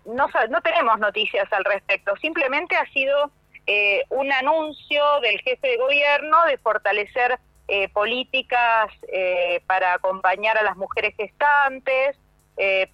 no, 0.05 0.29
no 0.51 0.61
tenemos 0.63 0.99
noticias 0.99 1.51
al 1.53 1.65
respecto. 1.65 2.17
Simplemente 2.17 2.77
ha 2.77 2.87
sido 2.87 3.31
eh, 3.67 4.03
un 4.09 4.33
anuncio 4.33 5.03
del 5.21 5.41
jefe 5.41 5.69
de 5.69 5.77
gobierno 5.77 6.45
de 6.47 6.59
fortalecer 6.59 7.39
eh, 7.69 7.89
políticas 7.91 8.89
eh, 9.13 9.63
para 9.67 9.95
acompañar 9.95 10.59
a 10.59 10.63
las 10.63 10.77
mujeres 10.77 11.15
gestantes, 11.17 12.17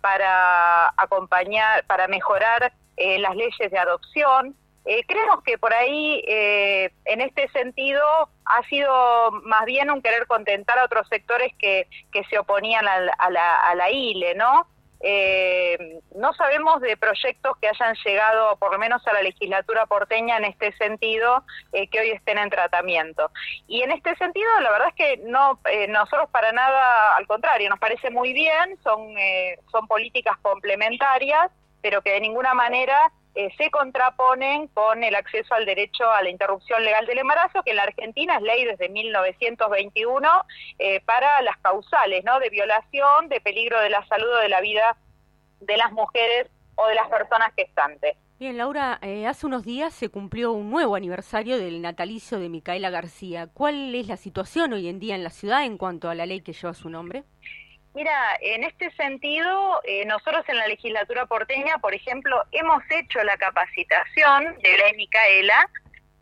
para 0.01 0.89
acompañar, 0.97 1.85
para 1.87 2.07
mejorar 2.07 2.73
las 2.97 3.37
leyes 3.37 3.71
de 3.71 3.77
adopción. 3.77 4.57
Creemos 5.07 5.43
que 5.43 5.59
por 5.59 5.75
ahí, 5.75 6.23
en 6.25 7.21
este 7.21 7.49
sentido, 7.49 8.31
ha 8.49 8.63
sido 8.69 9.31
más 9.45 9.65
bien 9.65 9.91
un 9.91 10.03
querer 10.03 10.27
contentar 10.27 10.79
a 10.79 10.85
otros 10.85 11.07
sectores 11.09 11.53
que, 11.59 11.87
que 12.13 12.25
se 12.25 12.39
oponían 12.39 12.87
a 12.89 13.01
la, 13.01 13.13
a 13.13 13.31
la, 13.31 13.57
a 13.57 13.75
la 13.75 13.91
ILE, 13.91 14.35
¿no? 14.35 14.67
Eh, 15.01 16.01
no 16.17 16.33
sabemos 16.35 16.81
de 16.81 16.97
proyectos 16.97 17.57
que 17.61 17.69
hayan 17.69 17.95
llegado 18.05 18.57
por 18.57 18.73
lo 18.73 18.79
menos 18.79 19.07
a 19.07 19.13
la 19.13 19.23
legislatura 19.23 19.87
porteña 19.87 20.39
en 20.39 20.45
este 20.45 20.73
sentido 20.73 21.45
eh, 21.73 21.89
que 21.89 22.01
hoy 22.01 22.11
estén 22.11 22.39
en 22.39 22.51
tratamiento. 22.51 23.31
Y 23.69 23.83
en 23.83 23.93
este 23.93 24.17
sentido, 24.17 24.49
la 24.61 24.71
verdad 24.71 24.89
es 24.89 24.95
que 24.95 25.17
no 25.25 25.61
eh, 25.71 25.87
nosotros 25.89 26.29
para 26.31 26.51
nada, 26.53 27.17
al 27.17 27.27
contrario, 27.27 27.71
nos 27.71 27.79
parece 27.79 28.11
muy 28.11 28.33
bien, 28.33 28.77
son, 28.83 29.17
eh, 29.19 29.59
son 29.71 29.87
políticas 29.87 30.37
complementarias, 30.43 31.51
pero 31.81 32.03
que 32.03 32.11
de 32.11 32.21
ninguna 32.21 32.55
manera 32.55 33.13
eh, 33.39 33.55
se 33.57 33.71
contraponen 33.71 34.67
con 34.67 35.05
el 35.05 35.15
acceso 35.15 35.55
al 35.55 35.65
derecho 35.65 36.11
a 36.11 36.23
la 36.23 36.29
interrupción 36.29 36.83
legal 36.85 37.07
del 37.07 37.19
embarazo, 37.19 37.63
que 37.63 37.71
en 37.71 37.77
la 37.77 37.85
Argentina 37.85 38.35
es 38.35 38.43
ley 38.43 38.65
desde 38.65 38.89
1921 38.89 40.29
eh, 40.81 41.01
para 41.03 41.41
las 41.43 41.57
causales, 41.59 42.25
¿no? 42.25 42.41
De 42.41 42.51
violación, 42.51 43.29
de 43.29 43.41
peligro 43.41 43.81
de 43.81 43.91
la 43.91 44.05
salud 44.09 44.29
o 44.29 44.39
de 44.39 44.49
la 44.49 44.61
vida 44.61 44.97
de 45.61 45.77
las 45.77 45.93
mujeres 45.93 46.49
o 46.75 46.89
de 46.89 46.97
las 46.97 47.09
personas 47.09 47.53
gestantes. 47.55 48.17
Bien, 48.41 48.59
Laura, 48.59 48.99
eh, 49.03 49.29
hace 49.29 49.47
unos 49.47 49.65
días 49.65 49.95
se 49.95 50.09
cumplió 50.09 50.51
un 50.51 50.69
nuevo 50.69 50.97
aniversario 50.97 51.59
del 51.59 51.81
natalicio 51.81 52.41
de 52.41 52.49
Micaela 52.49 52.91
García. 52.91 53.47
¿Cuál 53.47 53.95
es 53.95 54.09
la 54.09 54.17
situación 54.17 54.73
hoy 54.73 54.89
en 54.89 54.99
día 54.99 55.15
en 55.15 55.23
la 55.23 55.31
ciudad 55.31 55.65
en 55.65 55.79
cuanto 55.79 56.11
a 56.11 56.17
la 56.17 56.27
ley 56.27 56.41
que 56.41 56.55
lleva 56.55 56.75
su 56.75 56.91
nombre? 56.91 57.23
Mira, 57.99 58.39
en 58.41 58.63
este 58.63 58.93
sentido, 58.93 59.81
eh, 59.83 60.05
nosotros 60.05 60.49
en 60.49 60.57
la 60.57 60.69
legislatura 60.69 61.27
porteña, 61.27 61.79
por 61.79 61.93
ejemplo, 61.95 62.45
hemos 62.53 62.81
hecho 62.91 63.21
la 63.25 63.37
capacitación 63.37 64.57
de 64.63 64.79
ley 64.79 64.95
Micaela, 64.97 65.69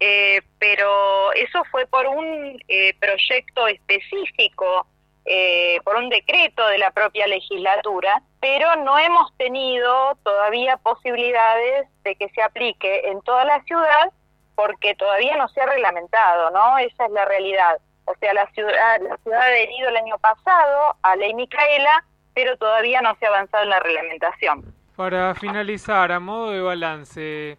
eh, 0.00 0.40
pero 0.58 1.34
eso 1.34 1.64
fue 1.70 1.84
por 1.86 2.06
un 2.06 2.58
eh, 2.66 2.94
proyecto 2.98 3.68
específico, 3.68 4.86
eh, 5.26 5.78
por 5.84 5.96
un 5.96 6.08
decreto 6.08 6.66
de 6.66 6.78
la 6.78 6.92
propia 6.92 7.26
legislatura, 7.26 8.22
pero 8.40 8.76
no 8.76 8.98
hemos 8.98 9.36
tenido 9.36 10.16
todavía 10.24 10.78
posibilidades 10.78 11.88
de 12.04 12.16
que 12.16 12.30
se 12.30 12.40
aplique 12.40 13.02
en 13.10 13.20
toda 13.20 13.44
la 13.44 13.62
ciudad 13.64 14.14
porque 14.54 14.94
todavía 14.94 15.36
no 15.36 15.46
se 15.48 15.60
ha 15.60 15.66
reglamentado, 15.66 16.50
¿no? 16.52 16.78
Esa 16.78 17.04
es 17.04 17.10
la 17.10 17.26
realidad. 17.26 17.76
O 18.06 18.14
sea, 18.18 18.32
la 18.34 18.46
ciudad, 18.52 19.00
la 19.00 19.16
ciudad 19.18 19.40
ha 19.40 19.44
adherido 19.44 19.88
el 19.88 19.96
año 19.96 20.18
pasado 20.18 20.96
a 21.02 21.16
Ley 21.16 21.34
Micaela, 21.34 22.04
pero 22.34 22.56
todavía 22.56 23.00
no 23.02 23.14
se 23.16 23.26
ha 23.26 23.28
avanzado 23.28 23.64
en 23.64 23.70
la 23.70 23.80
reglamentación. 23.80 24.74
Para 24.96 25.34
finalizar, 25.34 26.10
a 26.12 26.20
modo 26.20 26.52
de 26.52 26.60
balance, 26.60 27.58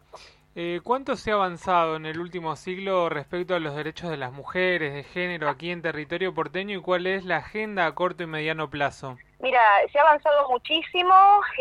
eh, 0.56 0.80
¿cuánto 0.84 1.16
se 1.16 1.30
ha 1.30 1.36
avanzado 1.36 1.96
en 1.96 2.08
el 2.08 2.20
último 2.20 2.56
siglo 2.56 3.10
respecto 3.10 3.54
a 3.54 3.60
los 3.60 3.76
derechos 3.76 4.10
de 4.10 4.18
las 4.18 4.32
mujeres, 4.32 4.92
de 4.92 5.04
género, 5.04 5.50
aquí 5.50 5.70
en 5.70 5.84
territorio 5.84 6.34
porteño 6.34 6.80
y 6.80 6.82
cuál 6.82 7.06
es 7.06 7.26
la 7.26 7.38
agenda 7.38 7.86
a 7.86 7.94
corto 7.94 8.24
y 8.24 8.26
mediano 8.26 8.72
plazo? 8.72 9.18
Mira, 9.40 9.62
se 9.92 10.00
ha 10.00 10.02
avanzado 10.02 10.50
muchísimo. 10.50 11.14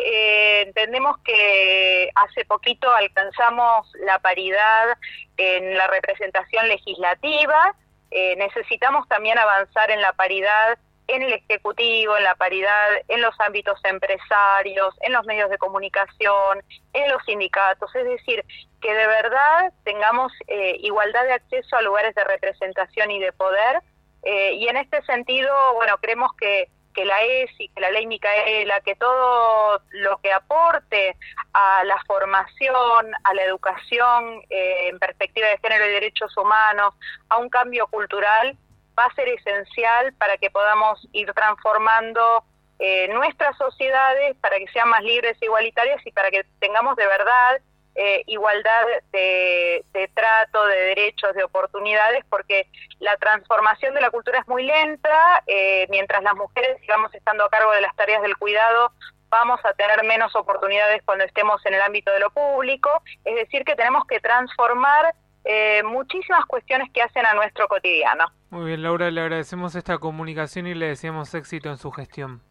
Eh, 0.03 0.63
entendemos 0.63 1.19
que 1.19 2.09
hace 2.15 2.47
poquito 2.47 2.91
alcanzamos 2.91 3.87
la 4.07 4.19
paridad 4.21 4.97
en 5.37 5.77
la 5.77 5.87
representación 5.89 6.69
legislativa. 6.69 7.75
Eh, 8.19 8.35
necesitamos 8.37 9.07
también 9.09 9.39
avanzar 9.39 9.91
en 9.91 10.01
la 10.01 10.15
paridad 10.15 10.79
en 11.07 11.21
el 11.21 11.35
Ejecutivo, 11.35 12.17
en 12.17 12.25
la 12.25 12.35
paridad 12.35 12.89
en 13.09 13.21
los 13.21 13.39
ámbitos 13.41 13.79
empresarios, 13.85 14.95
en 15.03 15.13
los 15.13 15.27
medios 15.27 15.51
de 15.51 15.59
comunicación, 15.59 16.63
en 16.95 17.11
los 17.11 17.23
sindicatos. 17.27 17.95
Es 17.95 18.07
decir, 18.07 18.43
que 18.81 18.95
de 18.95 19.07
verdad 19.07 19.71
tengamos 19.85 20.33
eh, 20.47 20.79
igualdad 20.81 21.25
de 21.25 21.35
acceso 21.35 21.77
a 21.77 21.83
lugares 21.83 22.15
de 22.15 22.25
representación 22.25 23.11
y 23.11 23.21
de 23.21 23.33
poder. 23.35 23.83
Eh, 24.23 24.55
y 24.55 24.67
en 24.67 24.79
este 24.79 25.03
sentido, 25.03 25.55
bueno, 25.75 25.99
creemos 25.99 26.33
que 26.41 26.71
que 26.97 27.05
la 27.05 27.23
ESI, 27.23 27.69
que 27.69 27.81
la 27.81 27.91
ley 27.91 28.07
Micaela, 28.07 28.81
que 28.81 28.97
todo 28.97 29.83
lo 29.91 30.17
que 30.19 30.33
aporte 30.33 31.15
a 31.53 31.85
la 31.85 32.03
formación, 32.07 33.13
a 33.23 33.35
la 33.35 33.43
educación 33.45 34.43
eh, 34.49 34.89
en 34.89 34.99
perspectiva 34.99 35.47
de 35.49 35.59
género 35.59 35.87
y 35.87 35.91
derechos 35.91 36.35
humanos, 36.37 36.95
a 37.29 37.37
un 37.37 37.51
cambio 37.51 37.87
cultural, 37.89 38.57
va 38.99 39.05
a 39.05 39.15
ser 39.15 39.29
esencial 39.29 40.15
para 40.15 40.39
que 40.39 40.51
podamos 40.51 41.07
ir 41.13 41.31
transformando 41.35 42.45
eh, 42.79 43.09
nuestras 43.09 43.57
sociedades, 43.59 44.35
para 44.39 44.59
que 44.59 44.67
sean 44.69 44.89
más 44.89 45.03
libres 45.03 45.37
e 45.43 45.45
igualitarias 45.45 46.05
y 46.07 46.13
para 46.13 46.31
que 46.31 46.47
tengamos 46.61 46.97
de 46.97 47.07
verdad 47.07 47.61
eh, 47.97 48.23
igualdad 48.27 48.85
de, 49.13 50.11
trato, 50.15 50.67
de 50.67 50.77
derechos, 50.77 51.35
de 51.35 51.45
oportunidades, 51.45 52.25
porque 52.29 52.69
la 52.99 53.17
transformación 53.17 53.95
de 53.95 54.01
la 54.03 54.11
cultura 54.11 54.41
es 54.41 54.49
muy 54.49 54.65
lenta, 54.65 55.43
eh, 55.47 55.87
mientras 55.89 56.23
las 56.23 56.35
mujeres 56.35 56.79
sigamos 56.81 57.15
estando 57.15 57.45
a 57.45 57.51
cargo 57.51 57.73
de 57.73 57.81
las 57.81 57.97
tareas 57.97 58.23
del 58.23 58.37
cuidado, 58.37 58.93
vamos 59.29 59.61
a 59.65 59.73
tener 59.75 60.05
menos 60.05 60.35
oportunidades 60.37 61.03
cuando 61.05 61.25
estemos 61.25 61.65
en 61.67 61.75
el 61.75 61.83
ámbito 61.83 62.13
de 62.13 62.21
lo 62.21 62.31
público, 62.31 62.91
es 63.25 63.35
decir, 63.35 63.65
que 63.65 63.75
tenemos 63.75 64.05
que 64.07 64.21
transformar 64.21 65.15
eh, 65.45 65.83
muchísimas 65.85 66.45
cuestiones 66.47 66.91
que 66.93 67.03
hacen 67.03 67.25
a 67.25 67.35
nuestro 67.35 67.69
cotidiano. 67.69 68.27
Muy 68.51 68.67
bien, 68.67 68.83
Laura, 68.83 69.11
le 69.11 69.21
agradecemos 69.21 69.75
esta 69.75 69.99
comunicación 69.99 70.67
y 70.67 70.75
le 70.75 70.89
deseamos 70.89 71.35
éxito 71.35 71.71
en 71.71 71.79
su 71.79 71.91
gestión. 71.93 72.43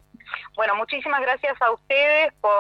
Bueno, 0.56 0.76
muchísimas 0.76 1.22
gracias 1.22 1.62
a 1.62 1.72
ustedes 1.72 2.34
por, 2.42 2.52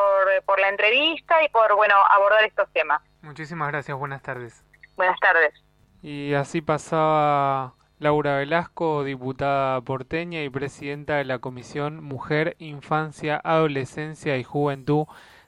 por 0.45 0.59
la 0.59 0.69
entrevista 0.69 1.43
y 1.43 1.49
por 1.49 1.75
bueno 1.75 1.95
abordar 2.09 2.43
estos 2.43 2.71
temas. 2.73 3.01
Muchísimas 3.21 3.69
gracias, 3.69 3.97
buenas 3.97 4.21
tardes. 4.21 4.63
Buenas 4.95 5.19
tardes. 5.19 5.53
Y 6.01 6.33
así 6.33 6.61
pasaba 6.61 7.73
Laura 7.99 8.37
Velasco, 8.37 9.03
diputada 9.03 9.81
porteña 9.81 10.43
y 10.43 10.49
presidenta 10.49 11.15
de 11.15 11.25
la 11.25 11.39
Comisión 11.39 12.03
Mujer, 12.03 12.55
Infancia, 12.59 13.41
Adolescencia 13.43 14.37
y 14.37 14.43
Juventud 14.43 15.07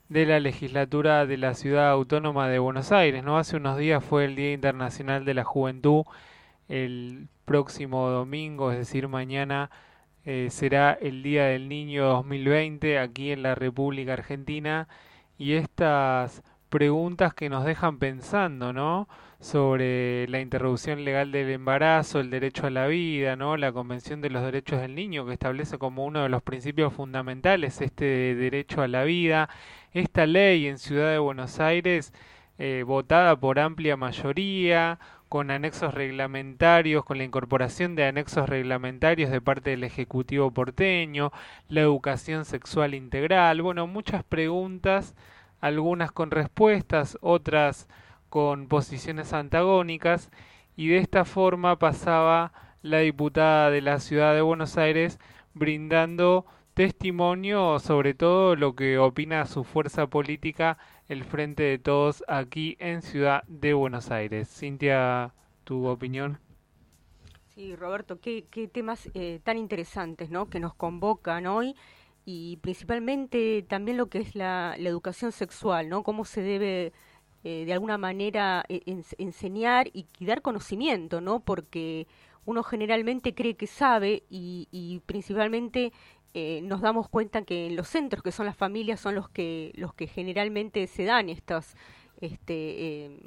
de 0.09 0.25
la 0.25 0.39
legislatura 0.39 1.25
de 1.25 1.37
la 1.37 1.53
Ciudad 1.53 1.89
Autónoma 1.89 2.47
de 2.47 2.59
Buenos 2.59 2.91
Aires. 2.91 3.23
¿no? 3.23 3.37
Hace 3.37 3.57
unos 3.57 3.77
días 3.77 4.03
fue 4.03 4.25
el 4.25 4.35
Día 4.35 4.53
Internacional 4.53 5.25
de 5.25 5.33
la 5.33 5.43
Juventud. 5.43 6.05
El 6.69 7.27
próximo 7.45 8.09
domingo, 8.09 8.71
es 8.71 8.77
decir, 8.77 9.07
mañana, 9.07 9.69
eh, 10.29 10.49
será 10.51 10.91
el 10.91 11.23
Día 11.23 11.45
del 11.45 11.69
Niño 11.69 12.03
2020 12.05 12.99
aquí 12.99 13.31
en 13.31 13.43
la 13.43 13.55
República 13.55 14.11
Argentina 14.11 14.89
y 15.37 15.53
estas 15.53 16.43
preguntas 16.67 17.33
que 17.33 17.47
nos 17.47 17.63
dejan 17.63 17.97
pensando, 17.97 18.73
¿no? 18.73 19.07
Sobre 19.39 20.27
la 20.27 20.41
interrupción 20.41 21.05
legal 21.05 21.31
del 21.31 21.49
embarazo, 21.51 22.19
el 22.19 22.29
derecho 22.29 22.67
a 22.67 22.71
la 22.71 22.87
vida, 22.87 23.37
¿no? 23.37 23.55
La 23.55 23.71
Convención 23.71 24.19
de 24.19 24.29
los 24.29 24.43
Derechos 24.43 24.81
del 24.81 24.95
Niño 24.95 25.25
que 25.25 25.31
establece 25.31 25.77
como 25.77 26.05
uno 26.05 26.23
de 26.23 26.29
los 26.29 26.43
principios 26.43 26.91
fundamentales 26.91 27.79
este 27.79 28.35
derecho 28.35 28.81
a 28.81 28.89
la 28.89 29.05
vida. 29.05 29.49
Esta 29.93 30.25
ley 30.25 30.67
en 30.67 30.77
Ciudad 30.77 31.09
de 31.09 31.19
Buenos 31.19 31.61
Aires, 31.61 32.11
eh, 32.57 32.83
votada 32.85 33.39
por 33.39 33.59
amplia 33.59 33.95
mayoría, 33.95 34.99
con 35.29 35.51
anexos 35.51 35.93
reglamentarios, 35.93 37.03
con 37.03 37.17
la 37.17 37.23
incorporación 37.23 37.95
de 37.95 38.05
anexos 38.05 38.47
reglamentarios 38.47 39.31
de 39.31 39.41
parte 39.41 39.71
del 39.71 39.83
Ejecutivo 39.83 40.51
porteño, 40.51 41.31
la 41.67 41.81
educación 41.81 42.45
sexual 42.45 42.93
integral, 42.93 43.61
bueno, 43.61 43.87
muchas 43.87 44.23
preguntas, 44.23 45.15
algunas 45.59 46.11
con 46.11 46.31
respuestas, 46.31 47.17
otras 47.21 47.87
con 48.29 48.67
posiciones 48.67 49.33
antagónicas, 49.33 50.31
y 50.75 50.89
de 50.89 50.97
esta 50.97 51.25
forma 51.25 51.79
pasaba 51.79 52.53
la 52.81 52.99
diputada 52.99 53.69
de 53.71 53.81
la 53.81 53.99
ciudad 53.99 54.33
de 54.33 54.41
Buenos 54.41 54.77
Aires 54.77 55.19
brindando 55.53 56.45
testimonio 56.73 57.79
sobre 57.79 58.13
todo 58.13 58.55
lo 58.55 58.75
que 58.75 58.99
opina 58.99 59.45
su 59.47 59.63
fuerza 59.63 60.07
política 60.07 60.77
el 61.07 61.23
Frente 61.23 61.63
de 61.63 61.79
Todos 61.79 62.23
aquí 62.27 62.75
en 62.79 63.01
Ciudad 63.01 63.43
de 63.47 63.73
Buenos 63.73 64.11
Aires. 64.11 64.49
Cintia, 64.49 65.33
tu 65.63 65.87
opinión. 65.87 66.39
Sí, 67.53 67.75
Roberto, 67.75 68.19
qué, 68.19 68.43
temas 68.71 69.09
eh, 69.13 69.39
tan 69.43 69.57
interesantes 69.57 70.29
¿no? 70.29 70.49
que 70.49 70.59
nos 70.59 70.75
convocan 70.75 71.47
hoy 71.47 71.75
y 72.25 72.57
principalmente 72.57 73.65
también 73.67 73.97
lo 73.97 74.07
que 74.07 74.19
es 74.19 74.35
la, 74.35 74.75
educación 74.77 75.31
sexual, 75.31 75.87
¿no? 75.87 76.03
Cómo 76.03 76.25
se 76.25 76.41
debe 76.41 76.91
eh, 77.45 77.63
de 77.65 77.73
alguna 77.73 77.97
manera 77.97 78.65
e, 78.67 78.81
enseñar 79.17 79.89
y, 79.93 80.07
dar 80.19 80.41
conocimiento, 80.41 81.21
¿no? 81.21 81.39
Porque 81.39 82.05
uno 82.45 82.63
generalmente 82.63 83.33
cree 83.33 83.55
que 83.55 83.65
sabe 83.65 84.23
y, 84.29 84.67
y 84.71 84.99
principalmente 85.05 85.93
eh, 86.33 86.61
nos 86.63 86.81
damos 86.81 87.09
cuenta 87.09 87.43
que 87.43 87.69
los 87.71 87.87
centros, 87.87 88.23
que 88.23 88.31
son 88.31 88.45
las 88.45 88.55
familias, 88.55 88.99
son 88.99 89.15
los 89.15 89.29
que, 89.29 89.71
los 89.75 89.93
que 89.93 90.07
generalmente 90.07 90.85
se 90.87 91.05
dan 91.05 91.29
estas, 91.29 91.75
este, 92.21 93.05
em, 93.05 93.19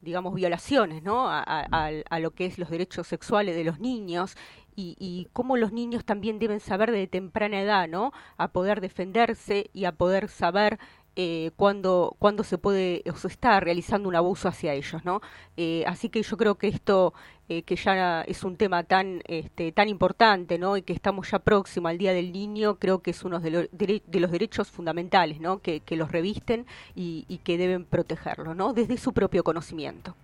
digamos, 0.00 0.34
violaciones 0.34 1.02
¿no? 1.02 1.26
A, 1.28 2.18
lo 2.20 2.30
que 2.32 2.46
es 2.46 2.58
los 2.58 2.70
derechos 2.70 3.06
sexuales 3.06 3.56
de 3.56 3.64
los 3.64 3.80
niños 3.80 4.36
y, 4.76 4.96
y, 4.98 5.28
cómo 5.32 5.56
los 5.56 5.72
niños 5.72 6.04
también 6.04 6.38
deben 6.38 6.60
saber 6.60 6.90
de 6.90 7.06
temprana 7.06 7.60
edad, 7.60 7.88
¿no? 7.88 8.12
A 8.36 8.48
poder 8.48 8.80
defenderse 8.80 9.70
y 9.72 9.84
a 9.86 9.92
poder 9.92 10.28
saber 10.28 10.78
eh, 11.16 11.52
cuando, 11.56 12.16
cuando 12.18 12.42
se 12.42 12.58
puede 12.58 13.02
o 13.08 13.16
se 13.16 13.28
está 13.28 13.60
realizando 13.60 14.08
un 14.08 14.16
abuso 14.16 14.48
hacia 14.48 14.72
ellos, 14.74 15.04
¿no? 15.04 15.20
Eh, 15.56 15.84
así 15.86 16.08
que 16.08 16.22
yo 16.22 16.36
creo 16.36 16.56
que 16.56 16.66
esto, 16.66 17.14
eh, 17.48 17.62
que 17.62 17.76
ya 17.76 18.22
es 18.22 18.42
un 18.42 18.56
tema 18.56 18.82
tan, 18.82 19.22
este, 19.26 19.70
tan 19.70 19.88
importante, 19.88 20.58
¿no? 20.58 20.76
Y 20.76 20.82
que 20.82 20.92
estamos 20.92 21.30
ya 21.30 21.38
próximo 21.38 21.86
al 21.86 21.98
Día 21.98 22.12
del 22.12 22.32
Niño, 22.32 22.76
creo 22.80 23.00
que 23.00 23.12
es 23.12 23.22
uno 23.22 23.38
de, 23.38 23.68
de 23.70 24.20
los 24.20 24.30
derechos 24.32 24.70
fundamentales, 24.70 25.40
¿no? 25.40 25.58
Que, 25.60 25.80
que 25.80 25.96
los 25.96 26.10
revisten 26.10 26.66
y, 26.96 27.24
y, 27.28 27.38
que 27.38 27.58
deben 27.58 27.84
protegerlo, 27.84 28.54
¿no? 28.54 28.72
Desde 28.72 28.96
su 28.96 29.12
propio 29.12 29.44
conocimiento. 29.44 30.16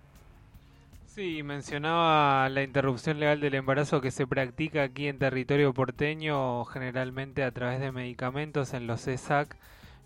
Sí, 1.05 1.43
mencionaba 1.43 2.47
la 2.49 2.63
interrupción 2.63 3.19
legal 3.19 3.39
del 3.39 3.55
embarazo 3.55 4.01
que 4.01 4.11
se 4.11 4.25
practica 4.27 4.83
aquí 4.83 5.07
en 5.07 5.19
territorio 5.19 5.73
porteño, 5.73 6.65
generalmente 6.65 7.43
a 7.43 7.51
través 7.51 7.79
de 7.79 7.91
medicamentos 7.91 8.73
en 8.73 8.87
los 8.87 9.07
ESAC 9.07 9.57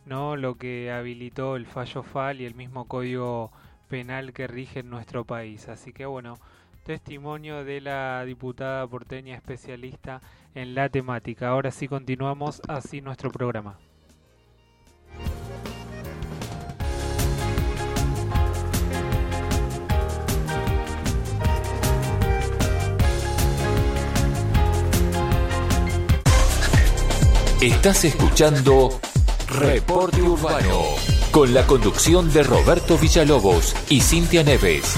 ¿no? 0.05 0.35
lo 0.35 0.55
que 0.55 0.91
habilitó 0.91 1.55
el 1.55 1.65
fallo 1.65 2.03
FAL 2.03 2.41
y 2.41 2.45
el 2.45 2.55
mismo 2.55 2.85
código 2.85 3.51
penal 3.89 4.33
que 4.33 4.47
rige 4.47 4.79
en 4.79 4.89
nuestro 4.89 5.25
país. 5.25 5.67
Así 5.67 5.93
que 5.93 6.05
bueno, 6.05 6.37
testimonio 6.83 7.63
de 7.63 7.81
la 7.81 8.23
diputada 8.25 8.87
porteña 8.87 9.35
especialista 9.35 10.21
en 10.53 10.75
la 10.75 10.89
temática. 10.89 11.49
Ahora 11.49 11.71
sí 11.71 11.87
continuamos 11.87 12.61
así 12.67 13.01
nuestro 13.01 13.31
programa. 13.31 13.77
Estás 27.61 28.05
escuchando 28.05 28.99
Reporte 29.55 30.21
Urbano, 30.21 30.81
con 31.31 31.53
la 31.53 31.65
conducción 31.65 32.31
de 32.33 32.43
Roberto 32.43 32.97
Villalobos 32.97 33.73
y 33.89 34.01
Cintia 34.01 34.43
Neves. 34.43 34.95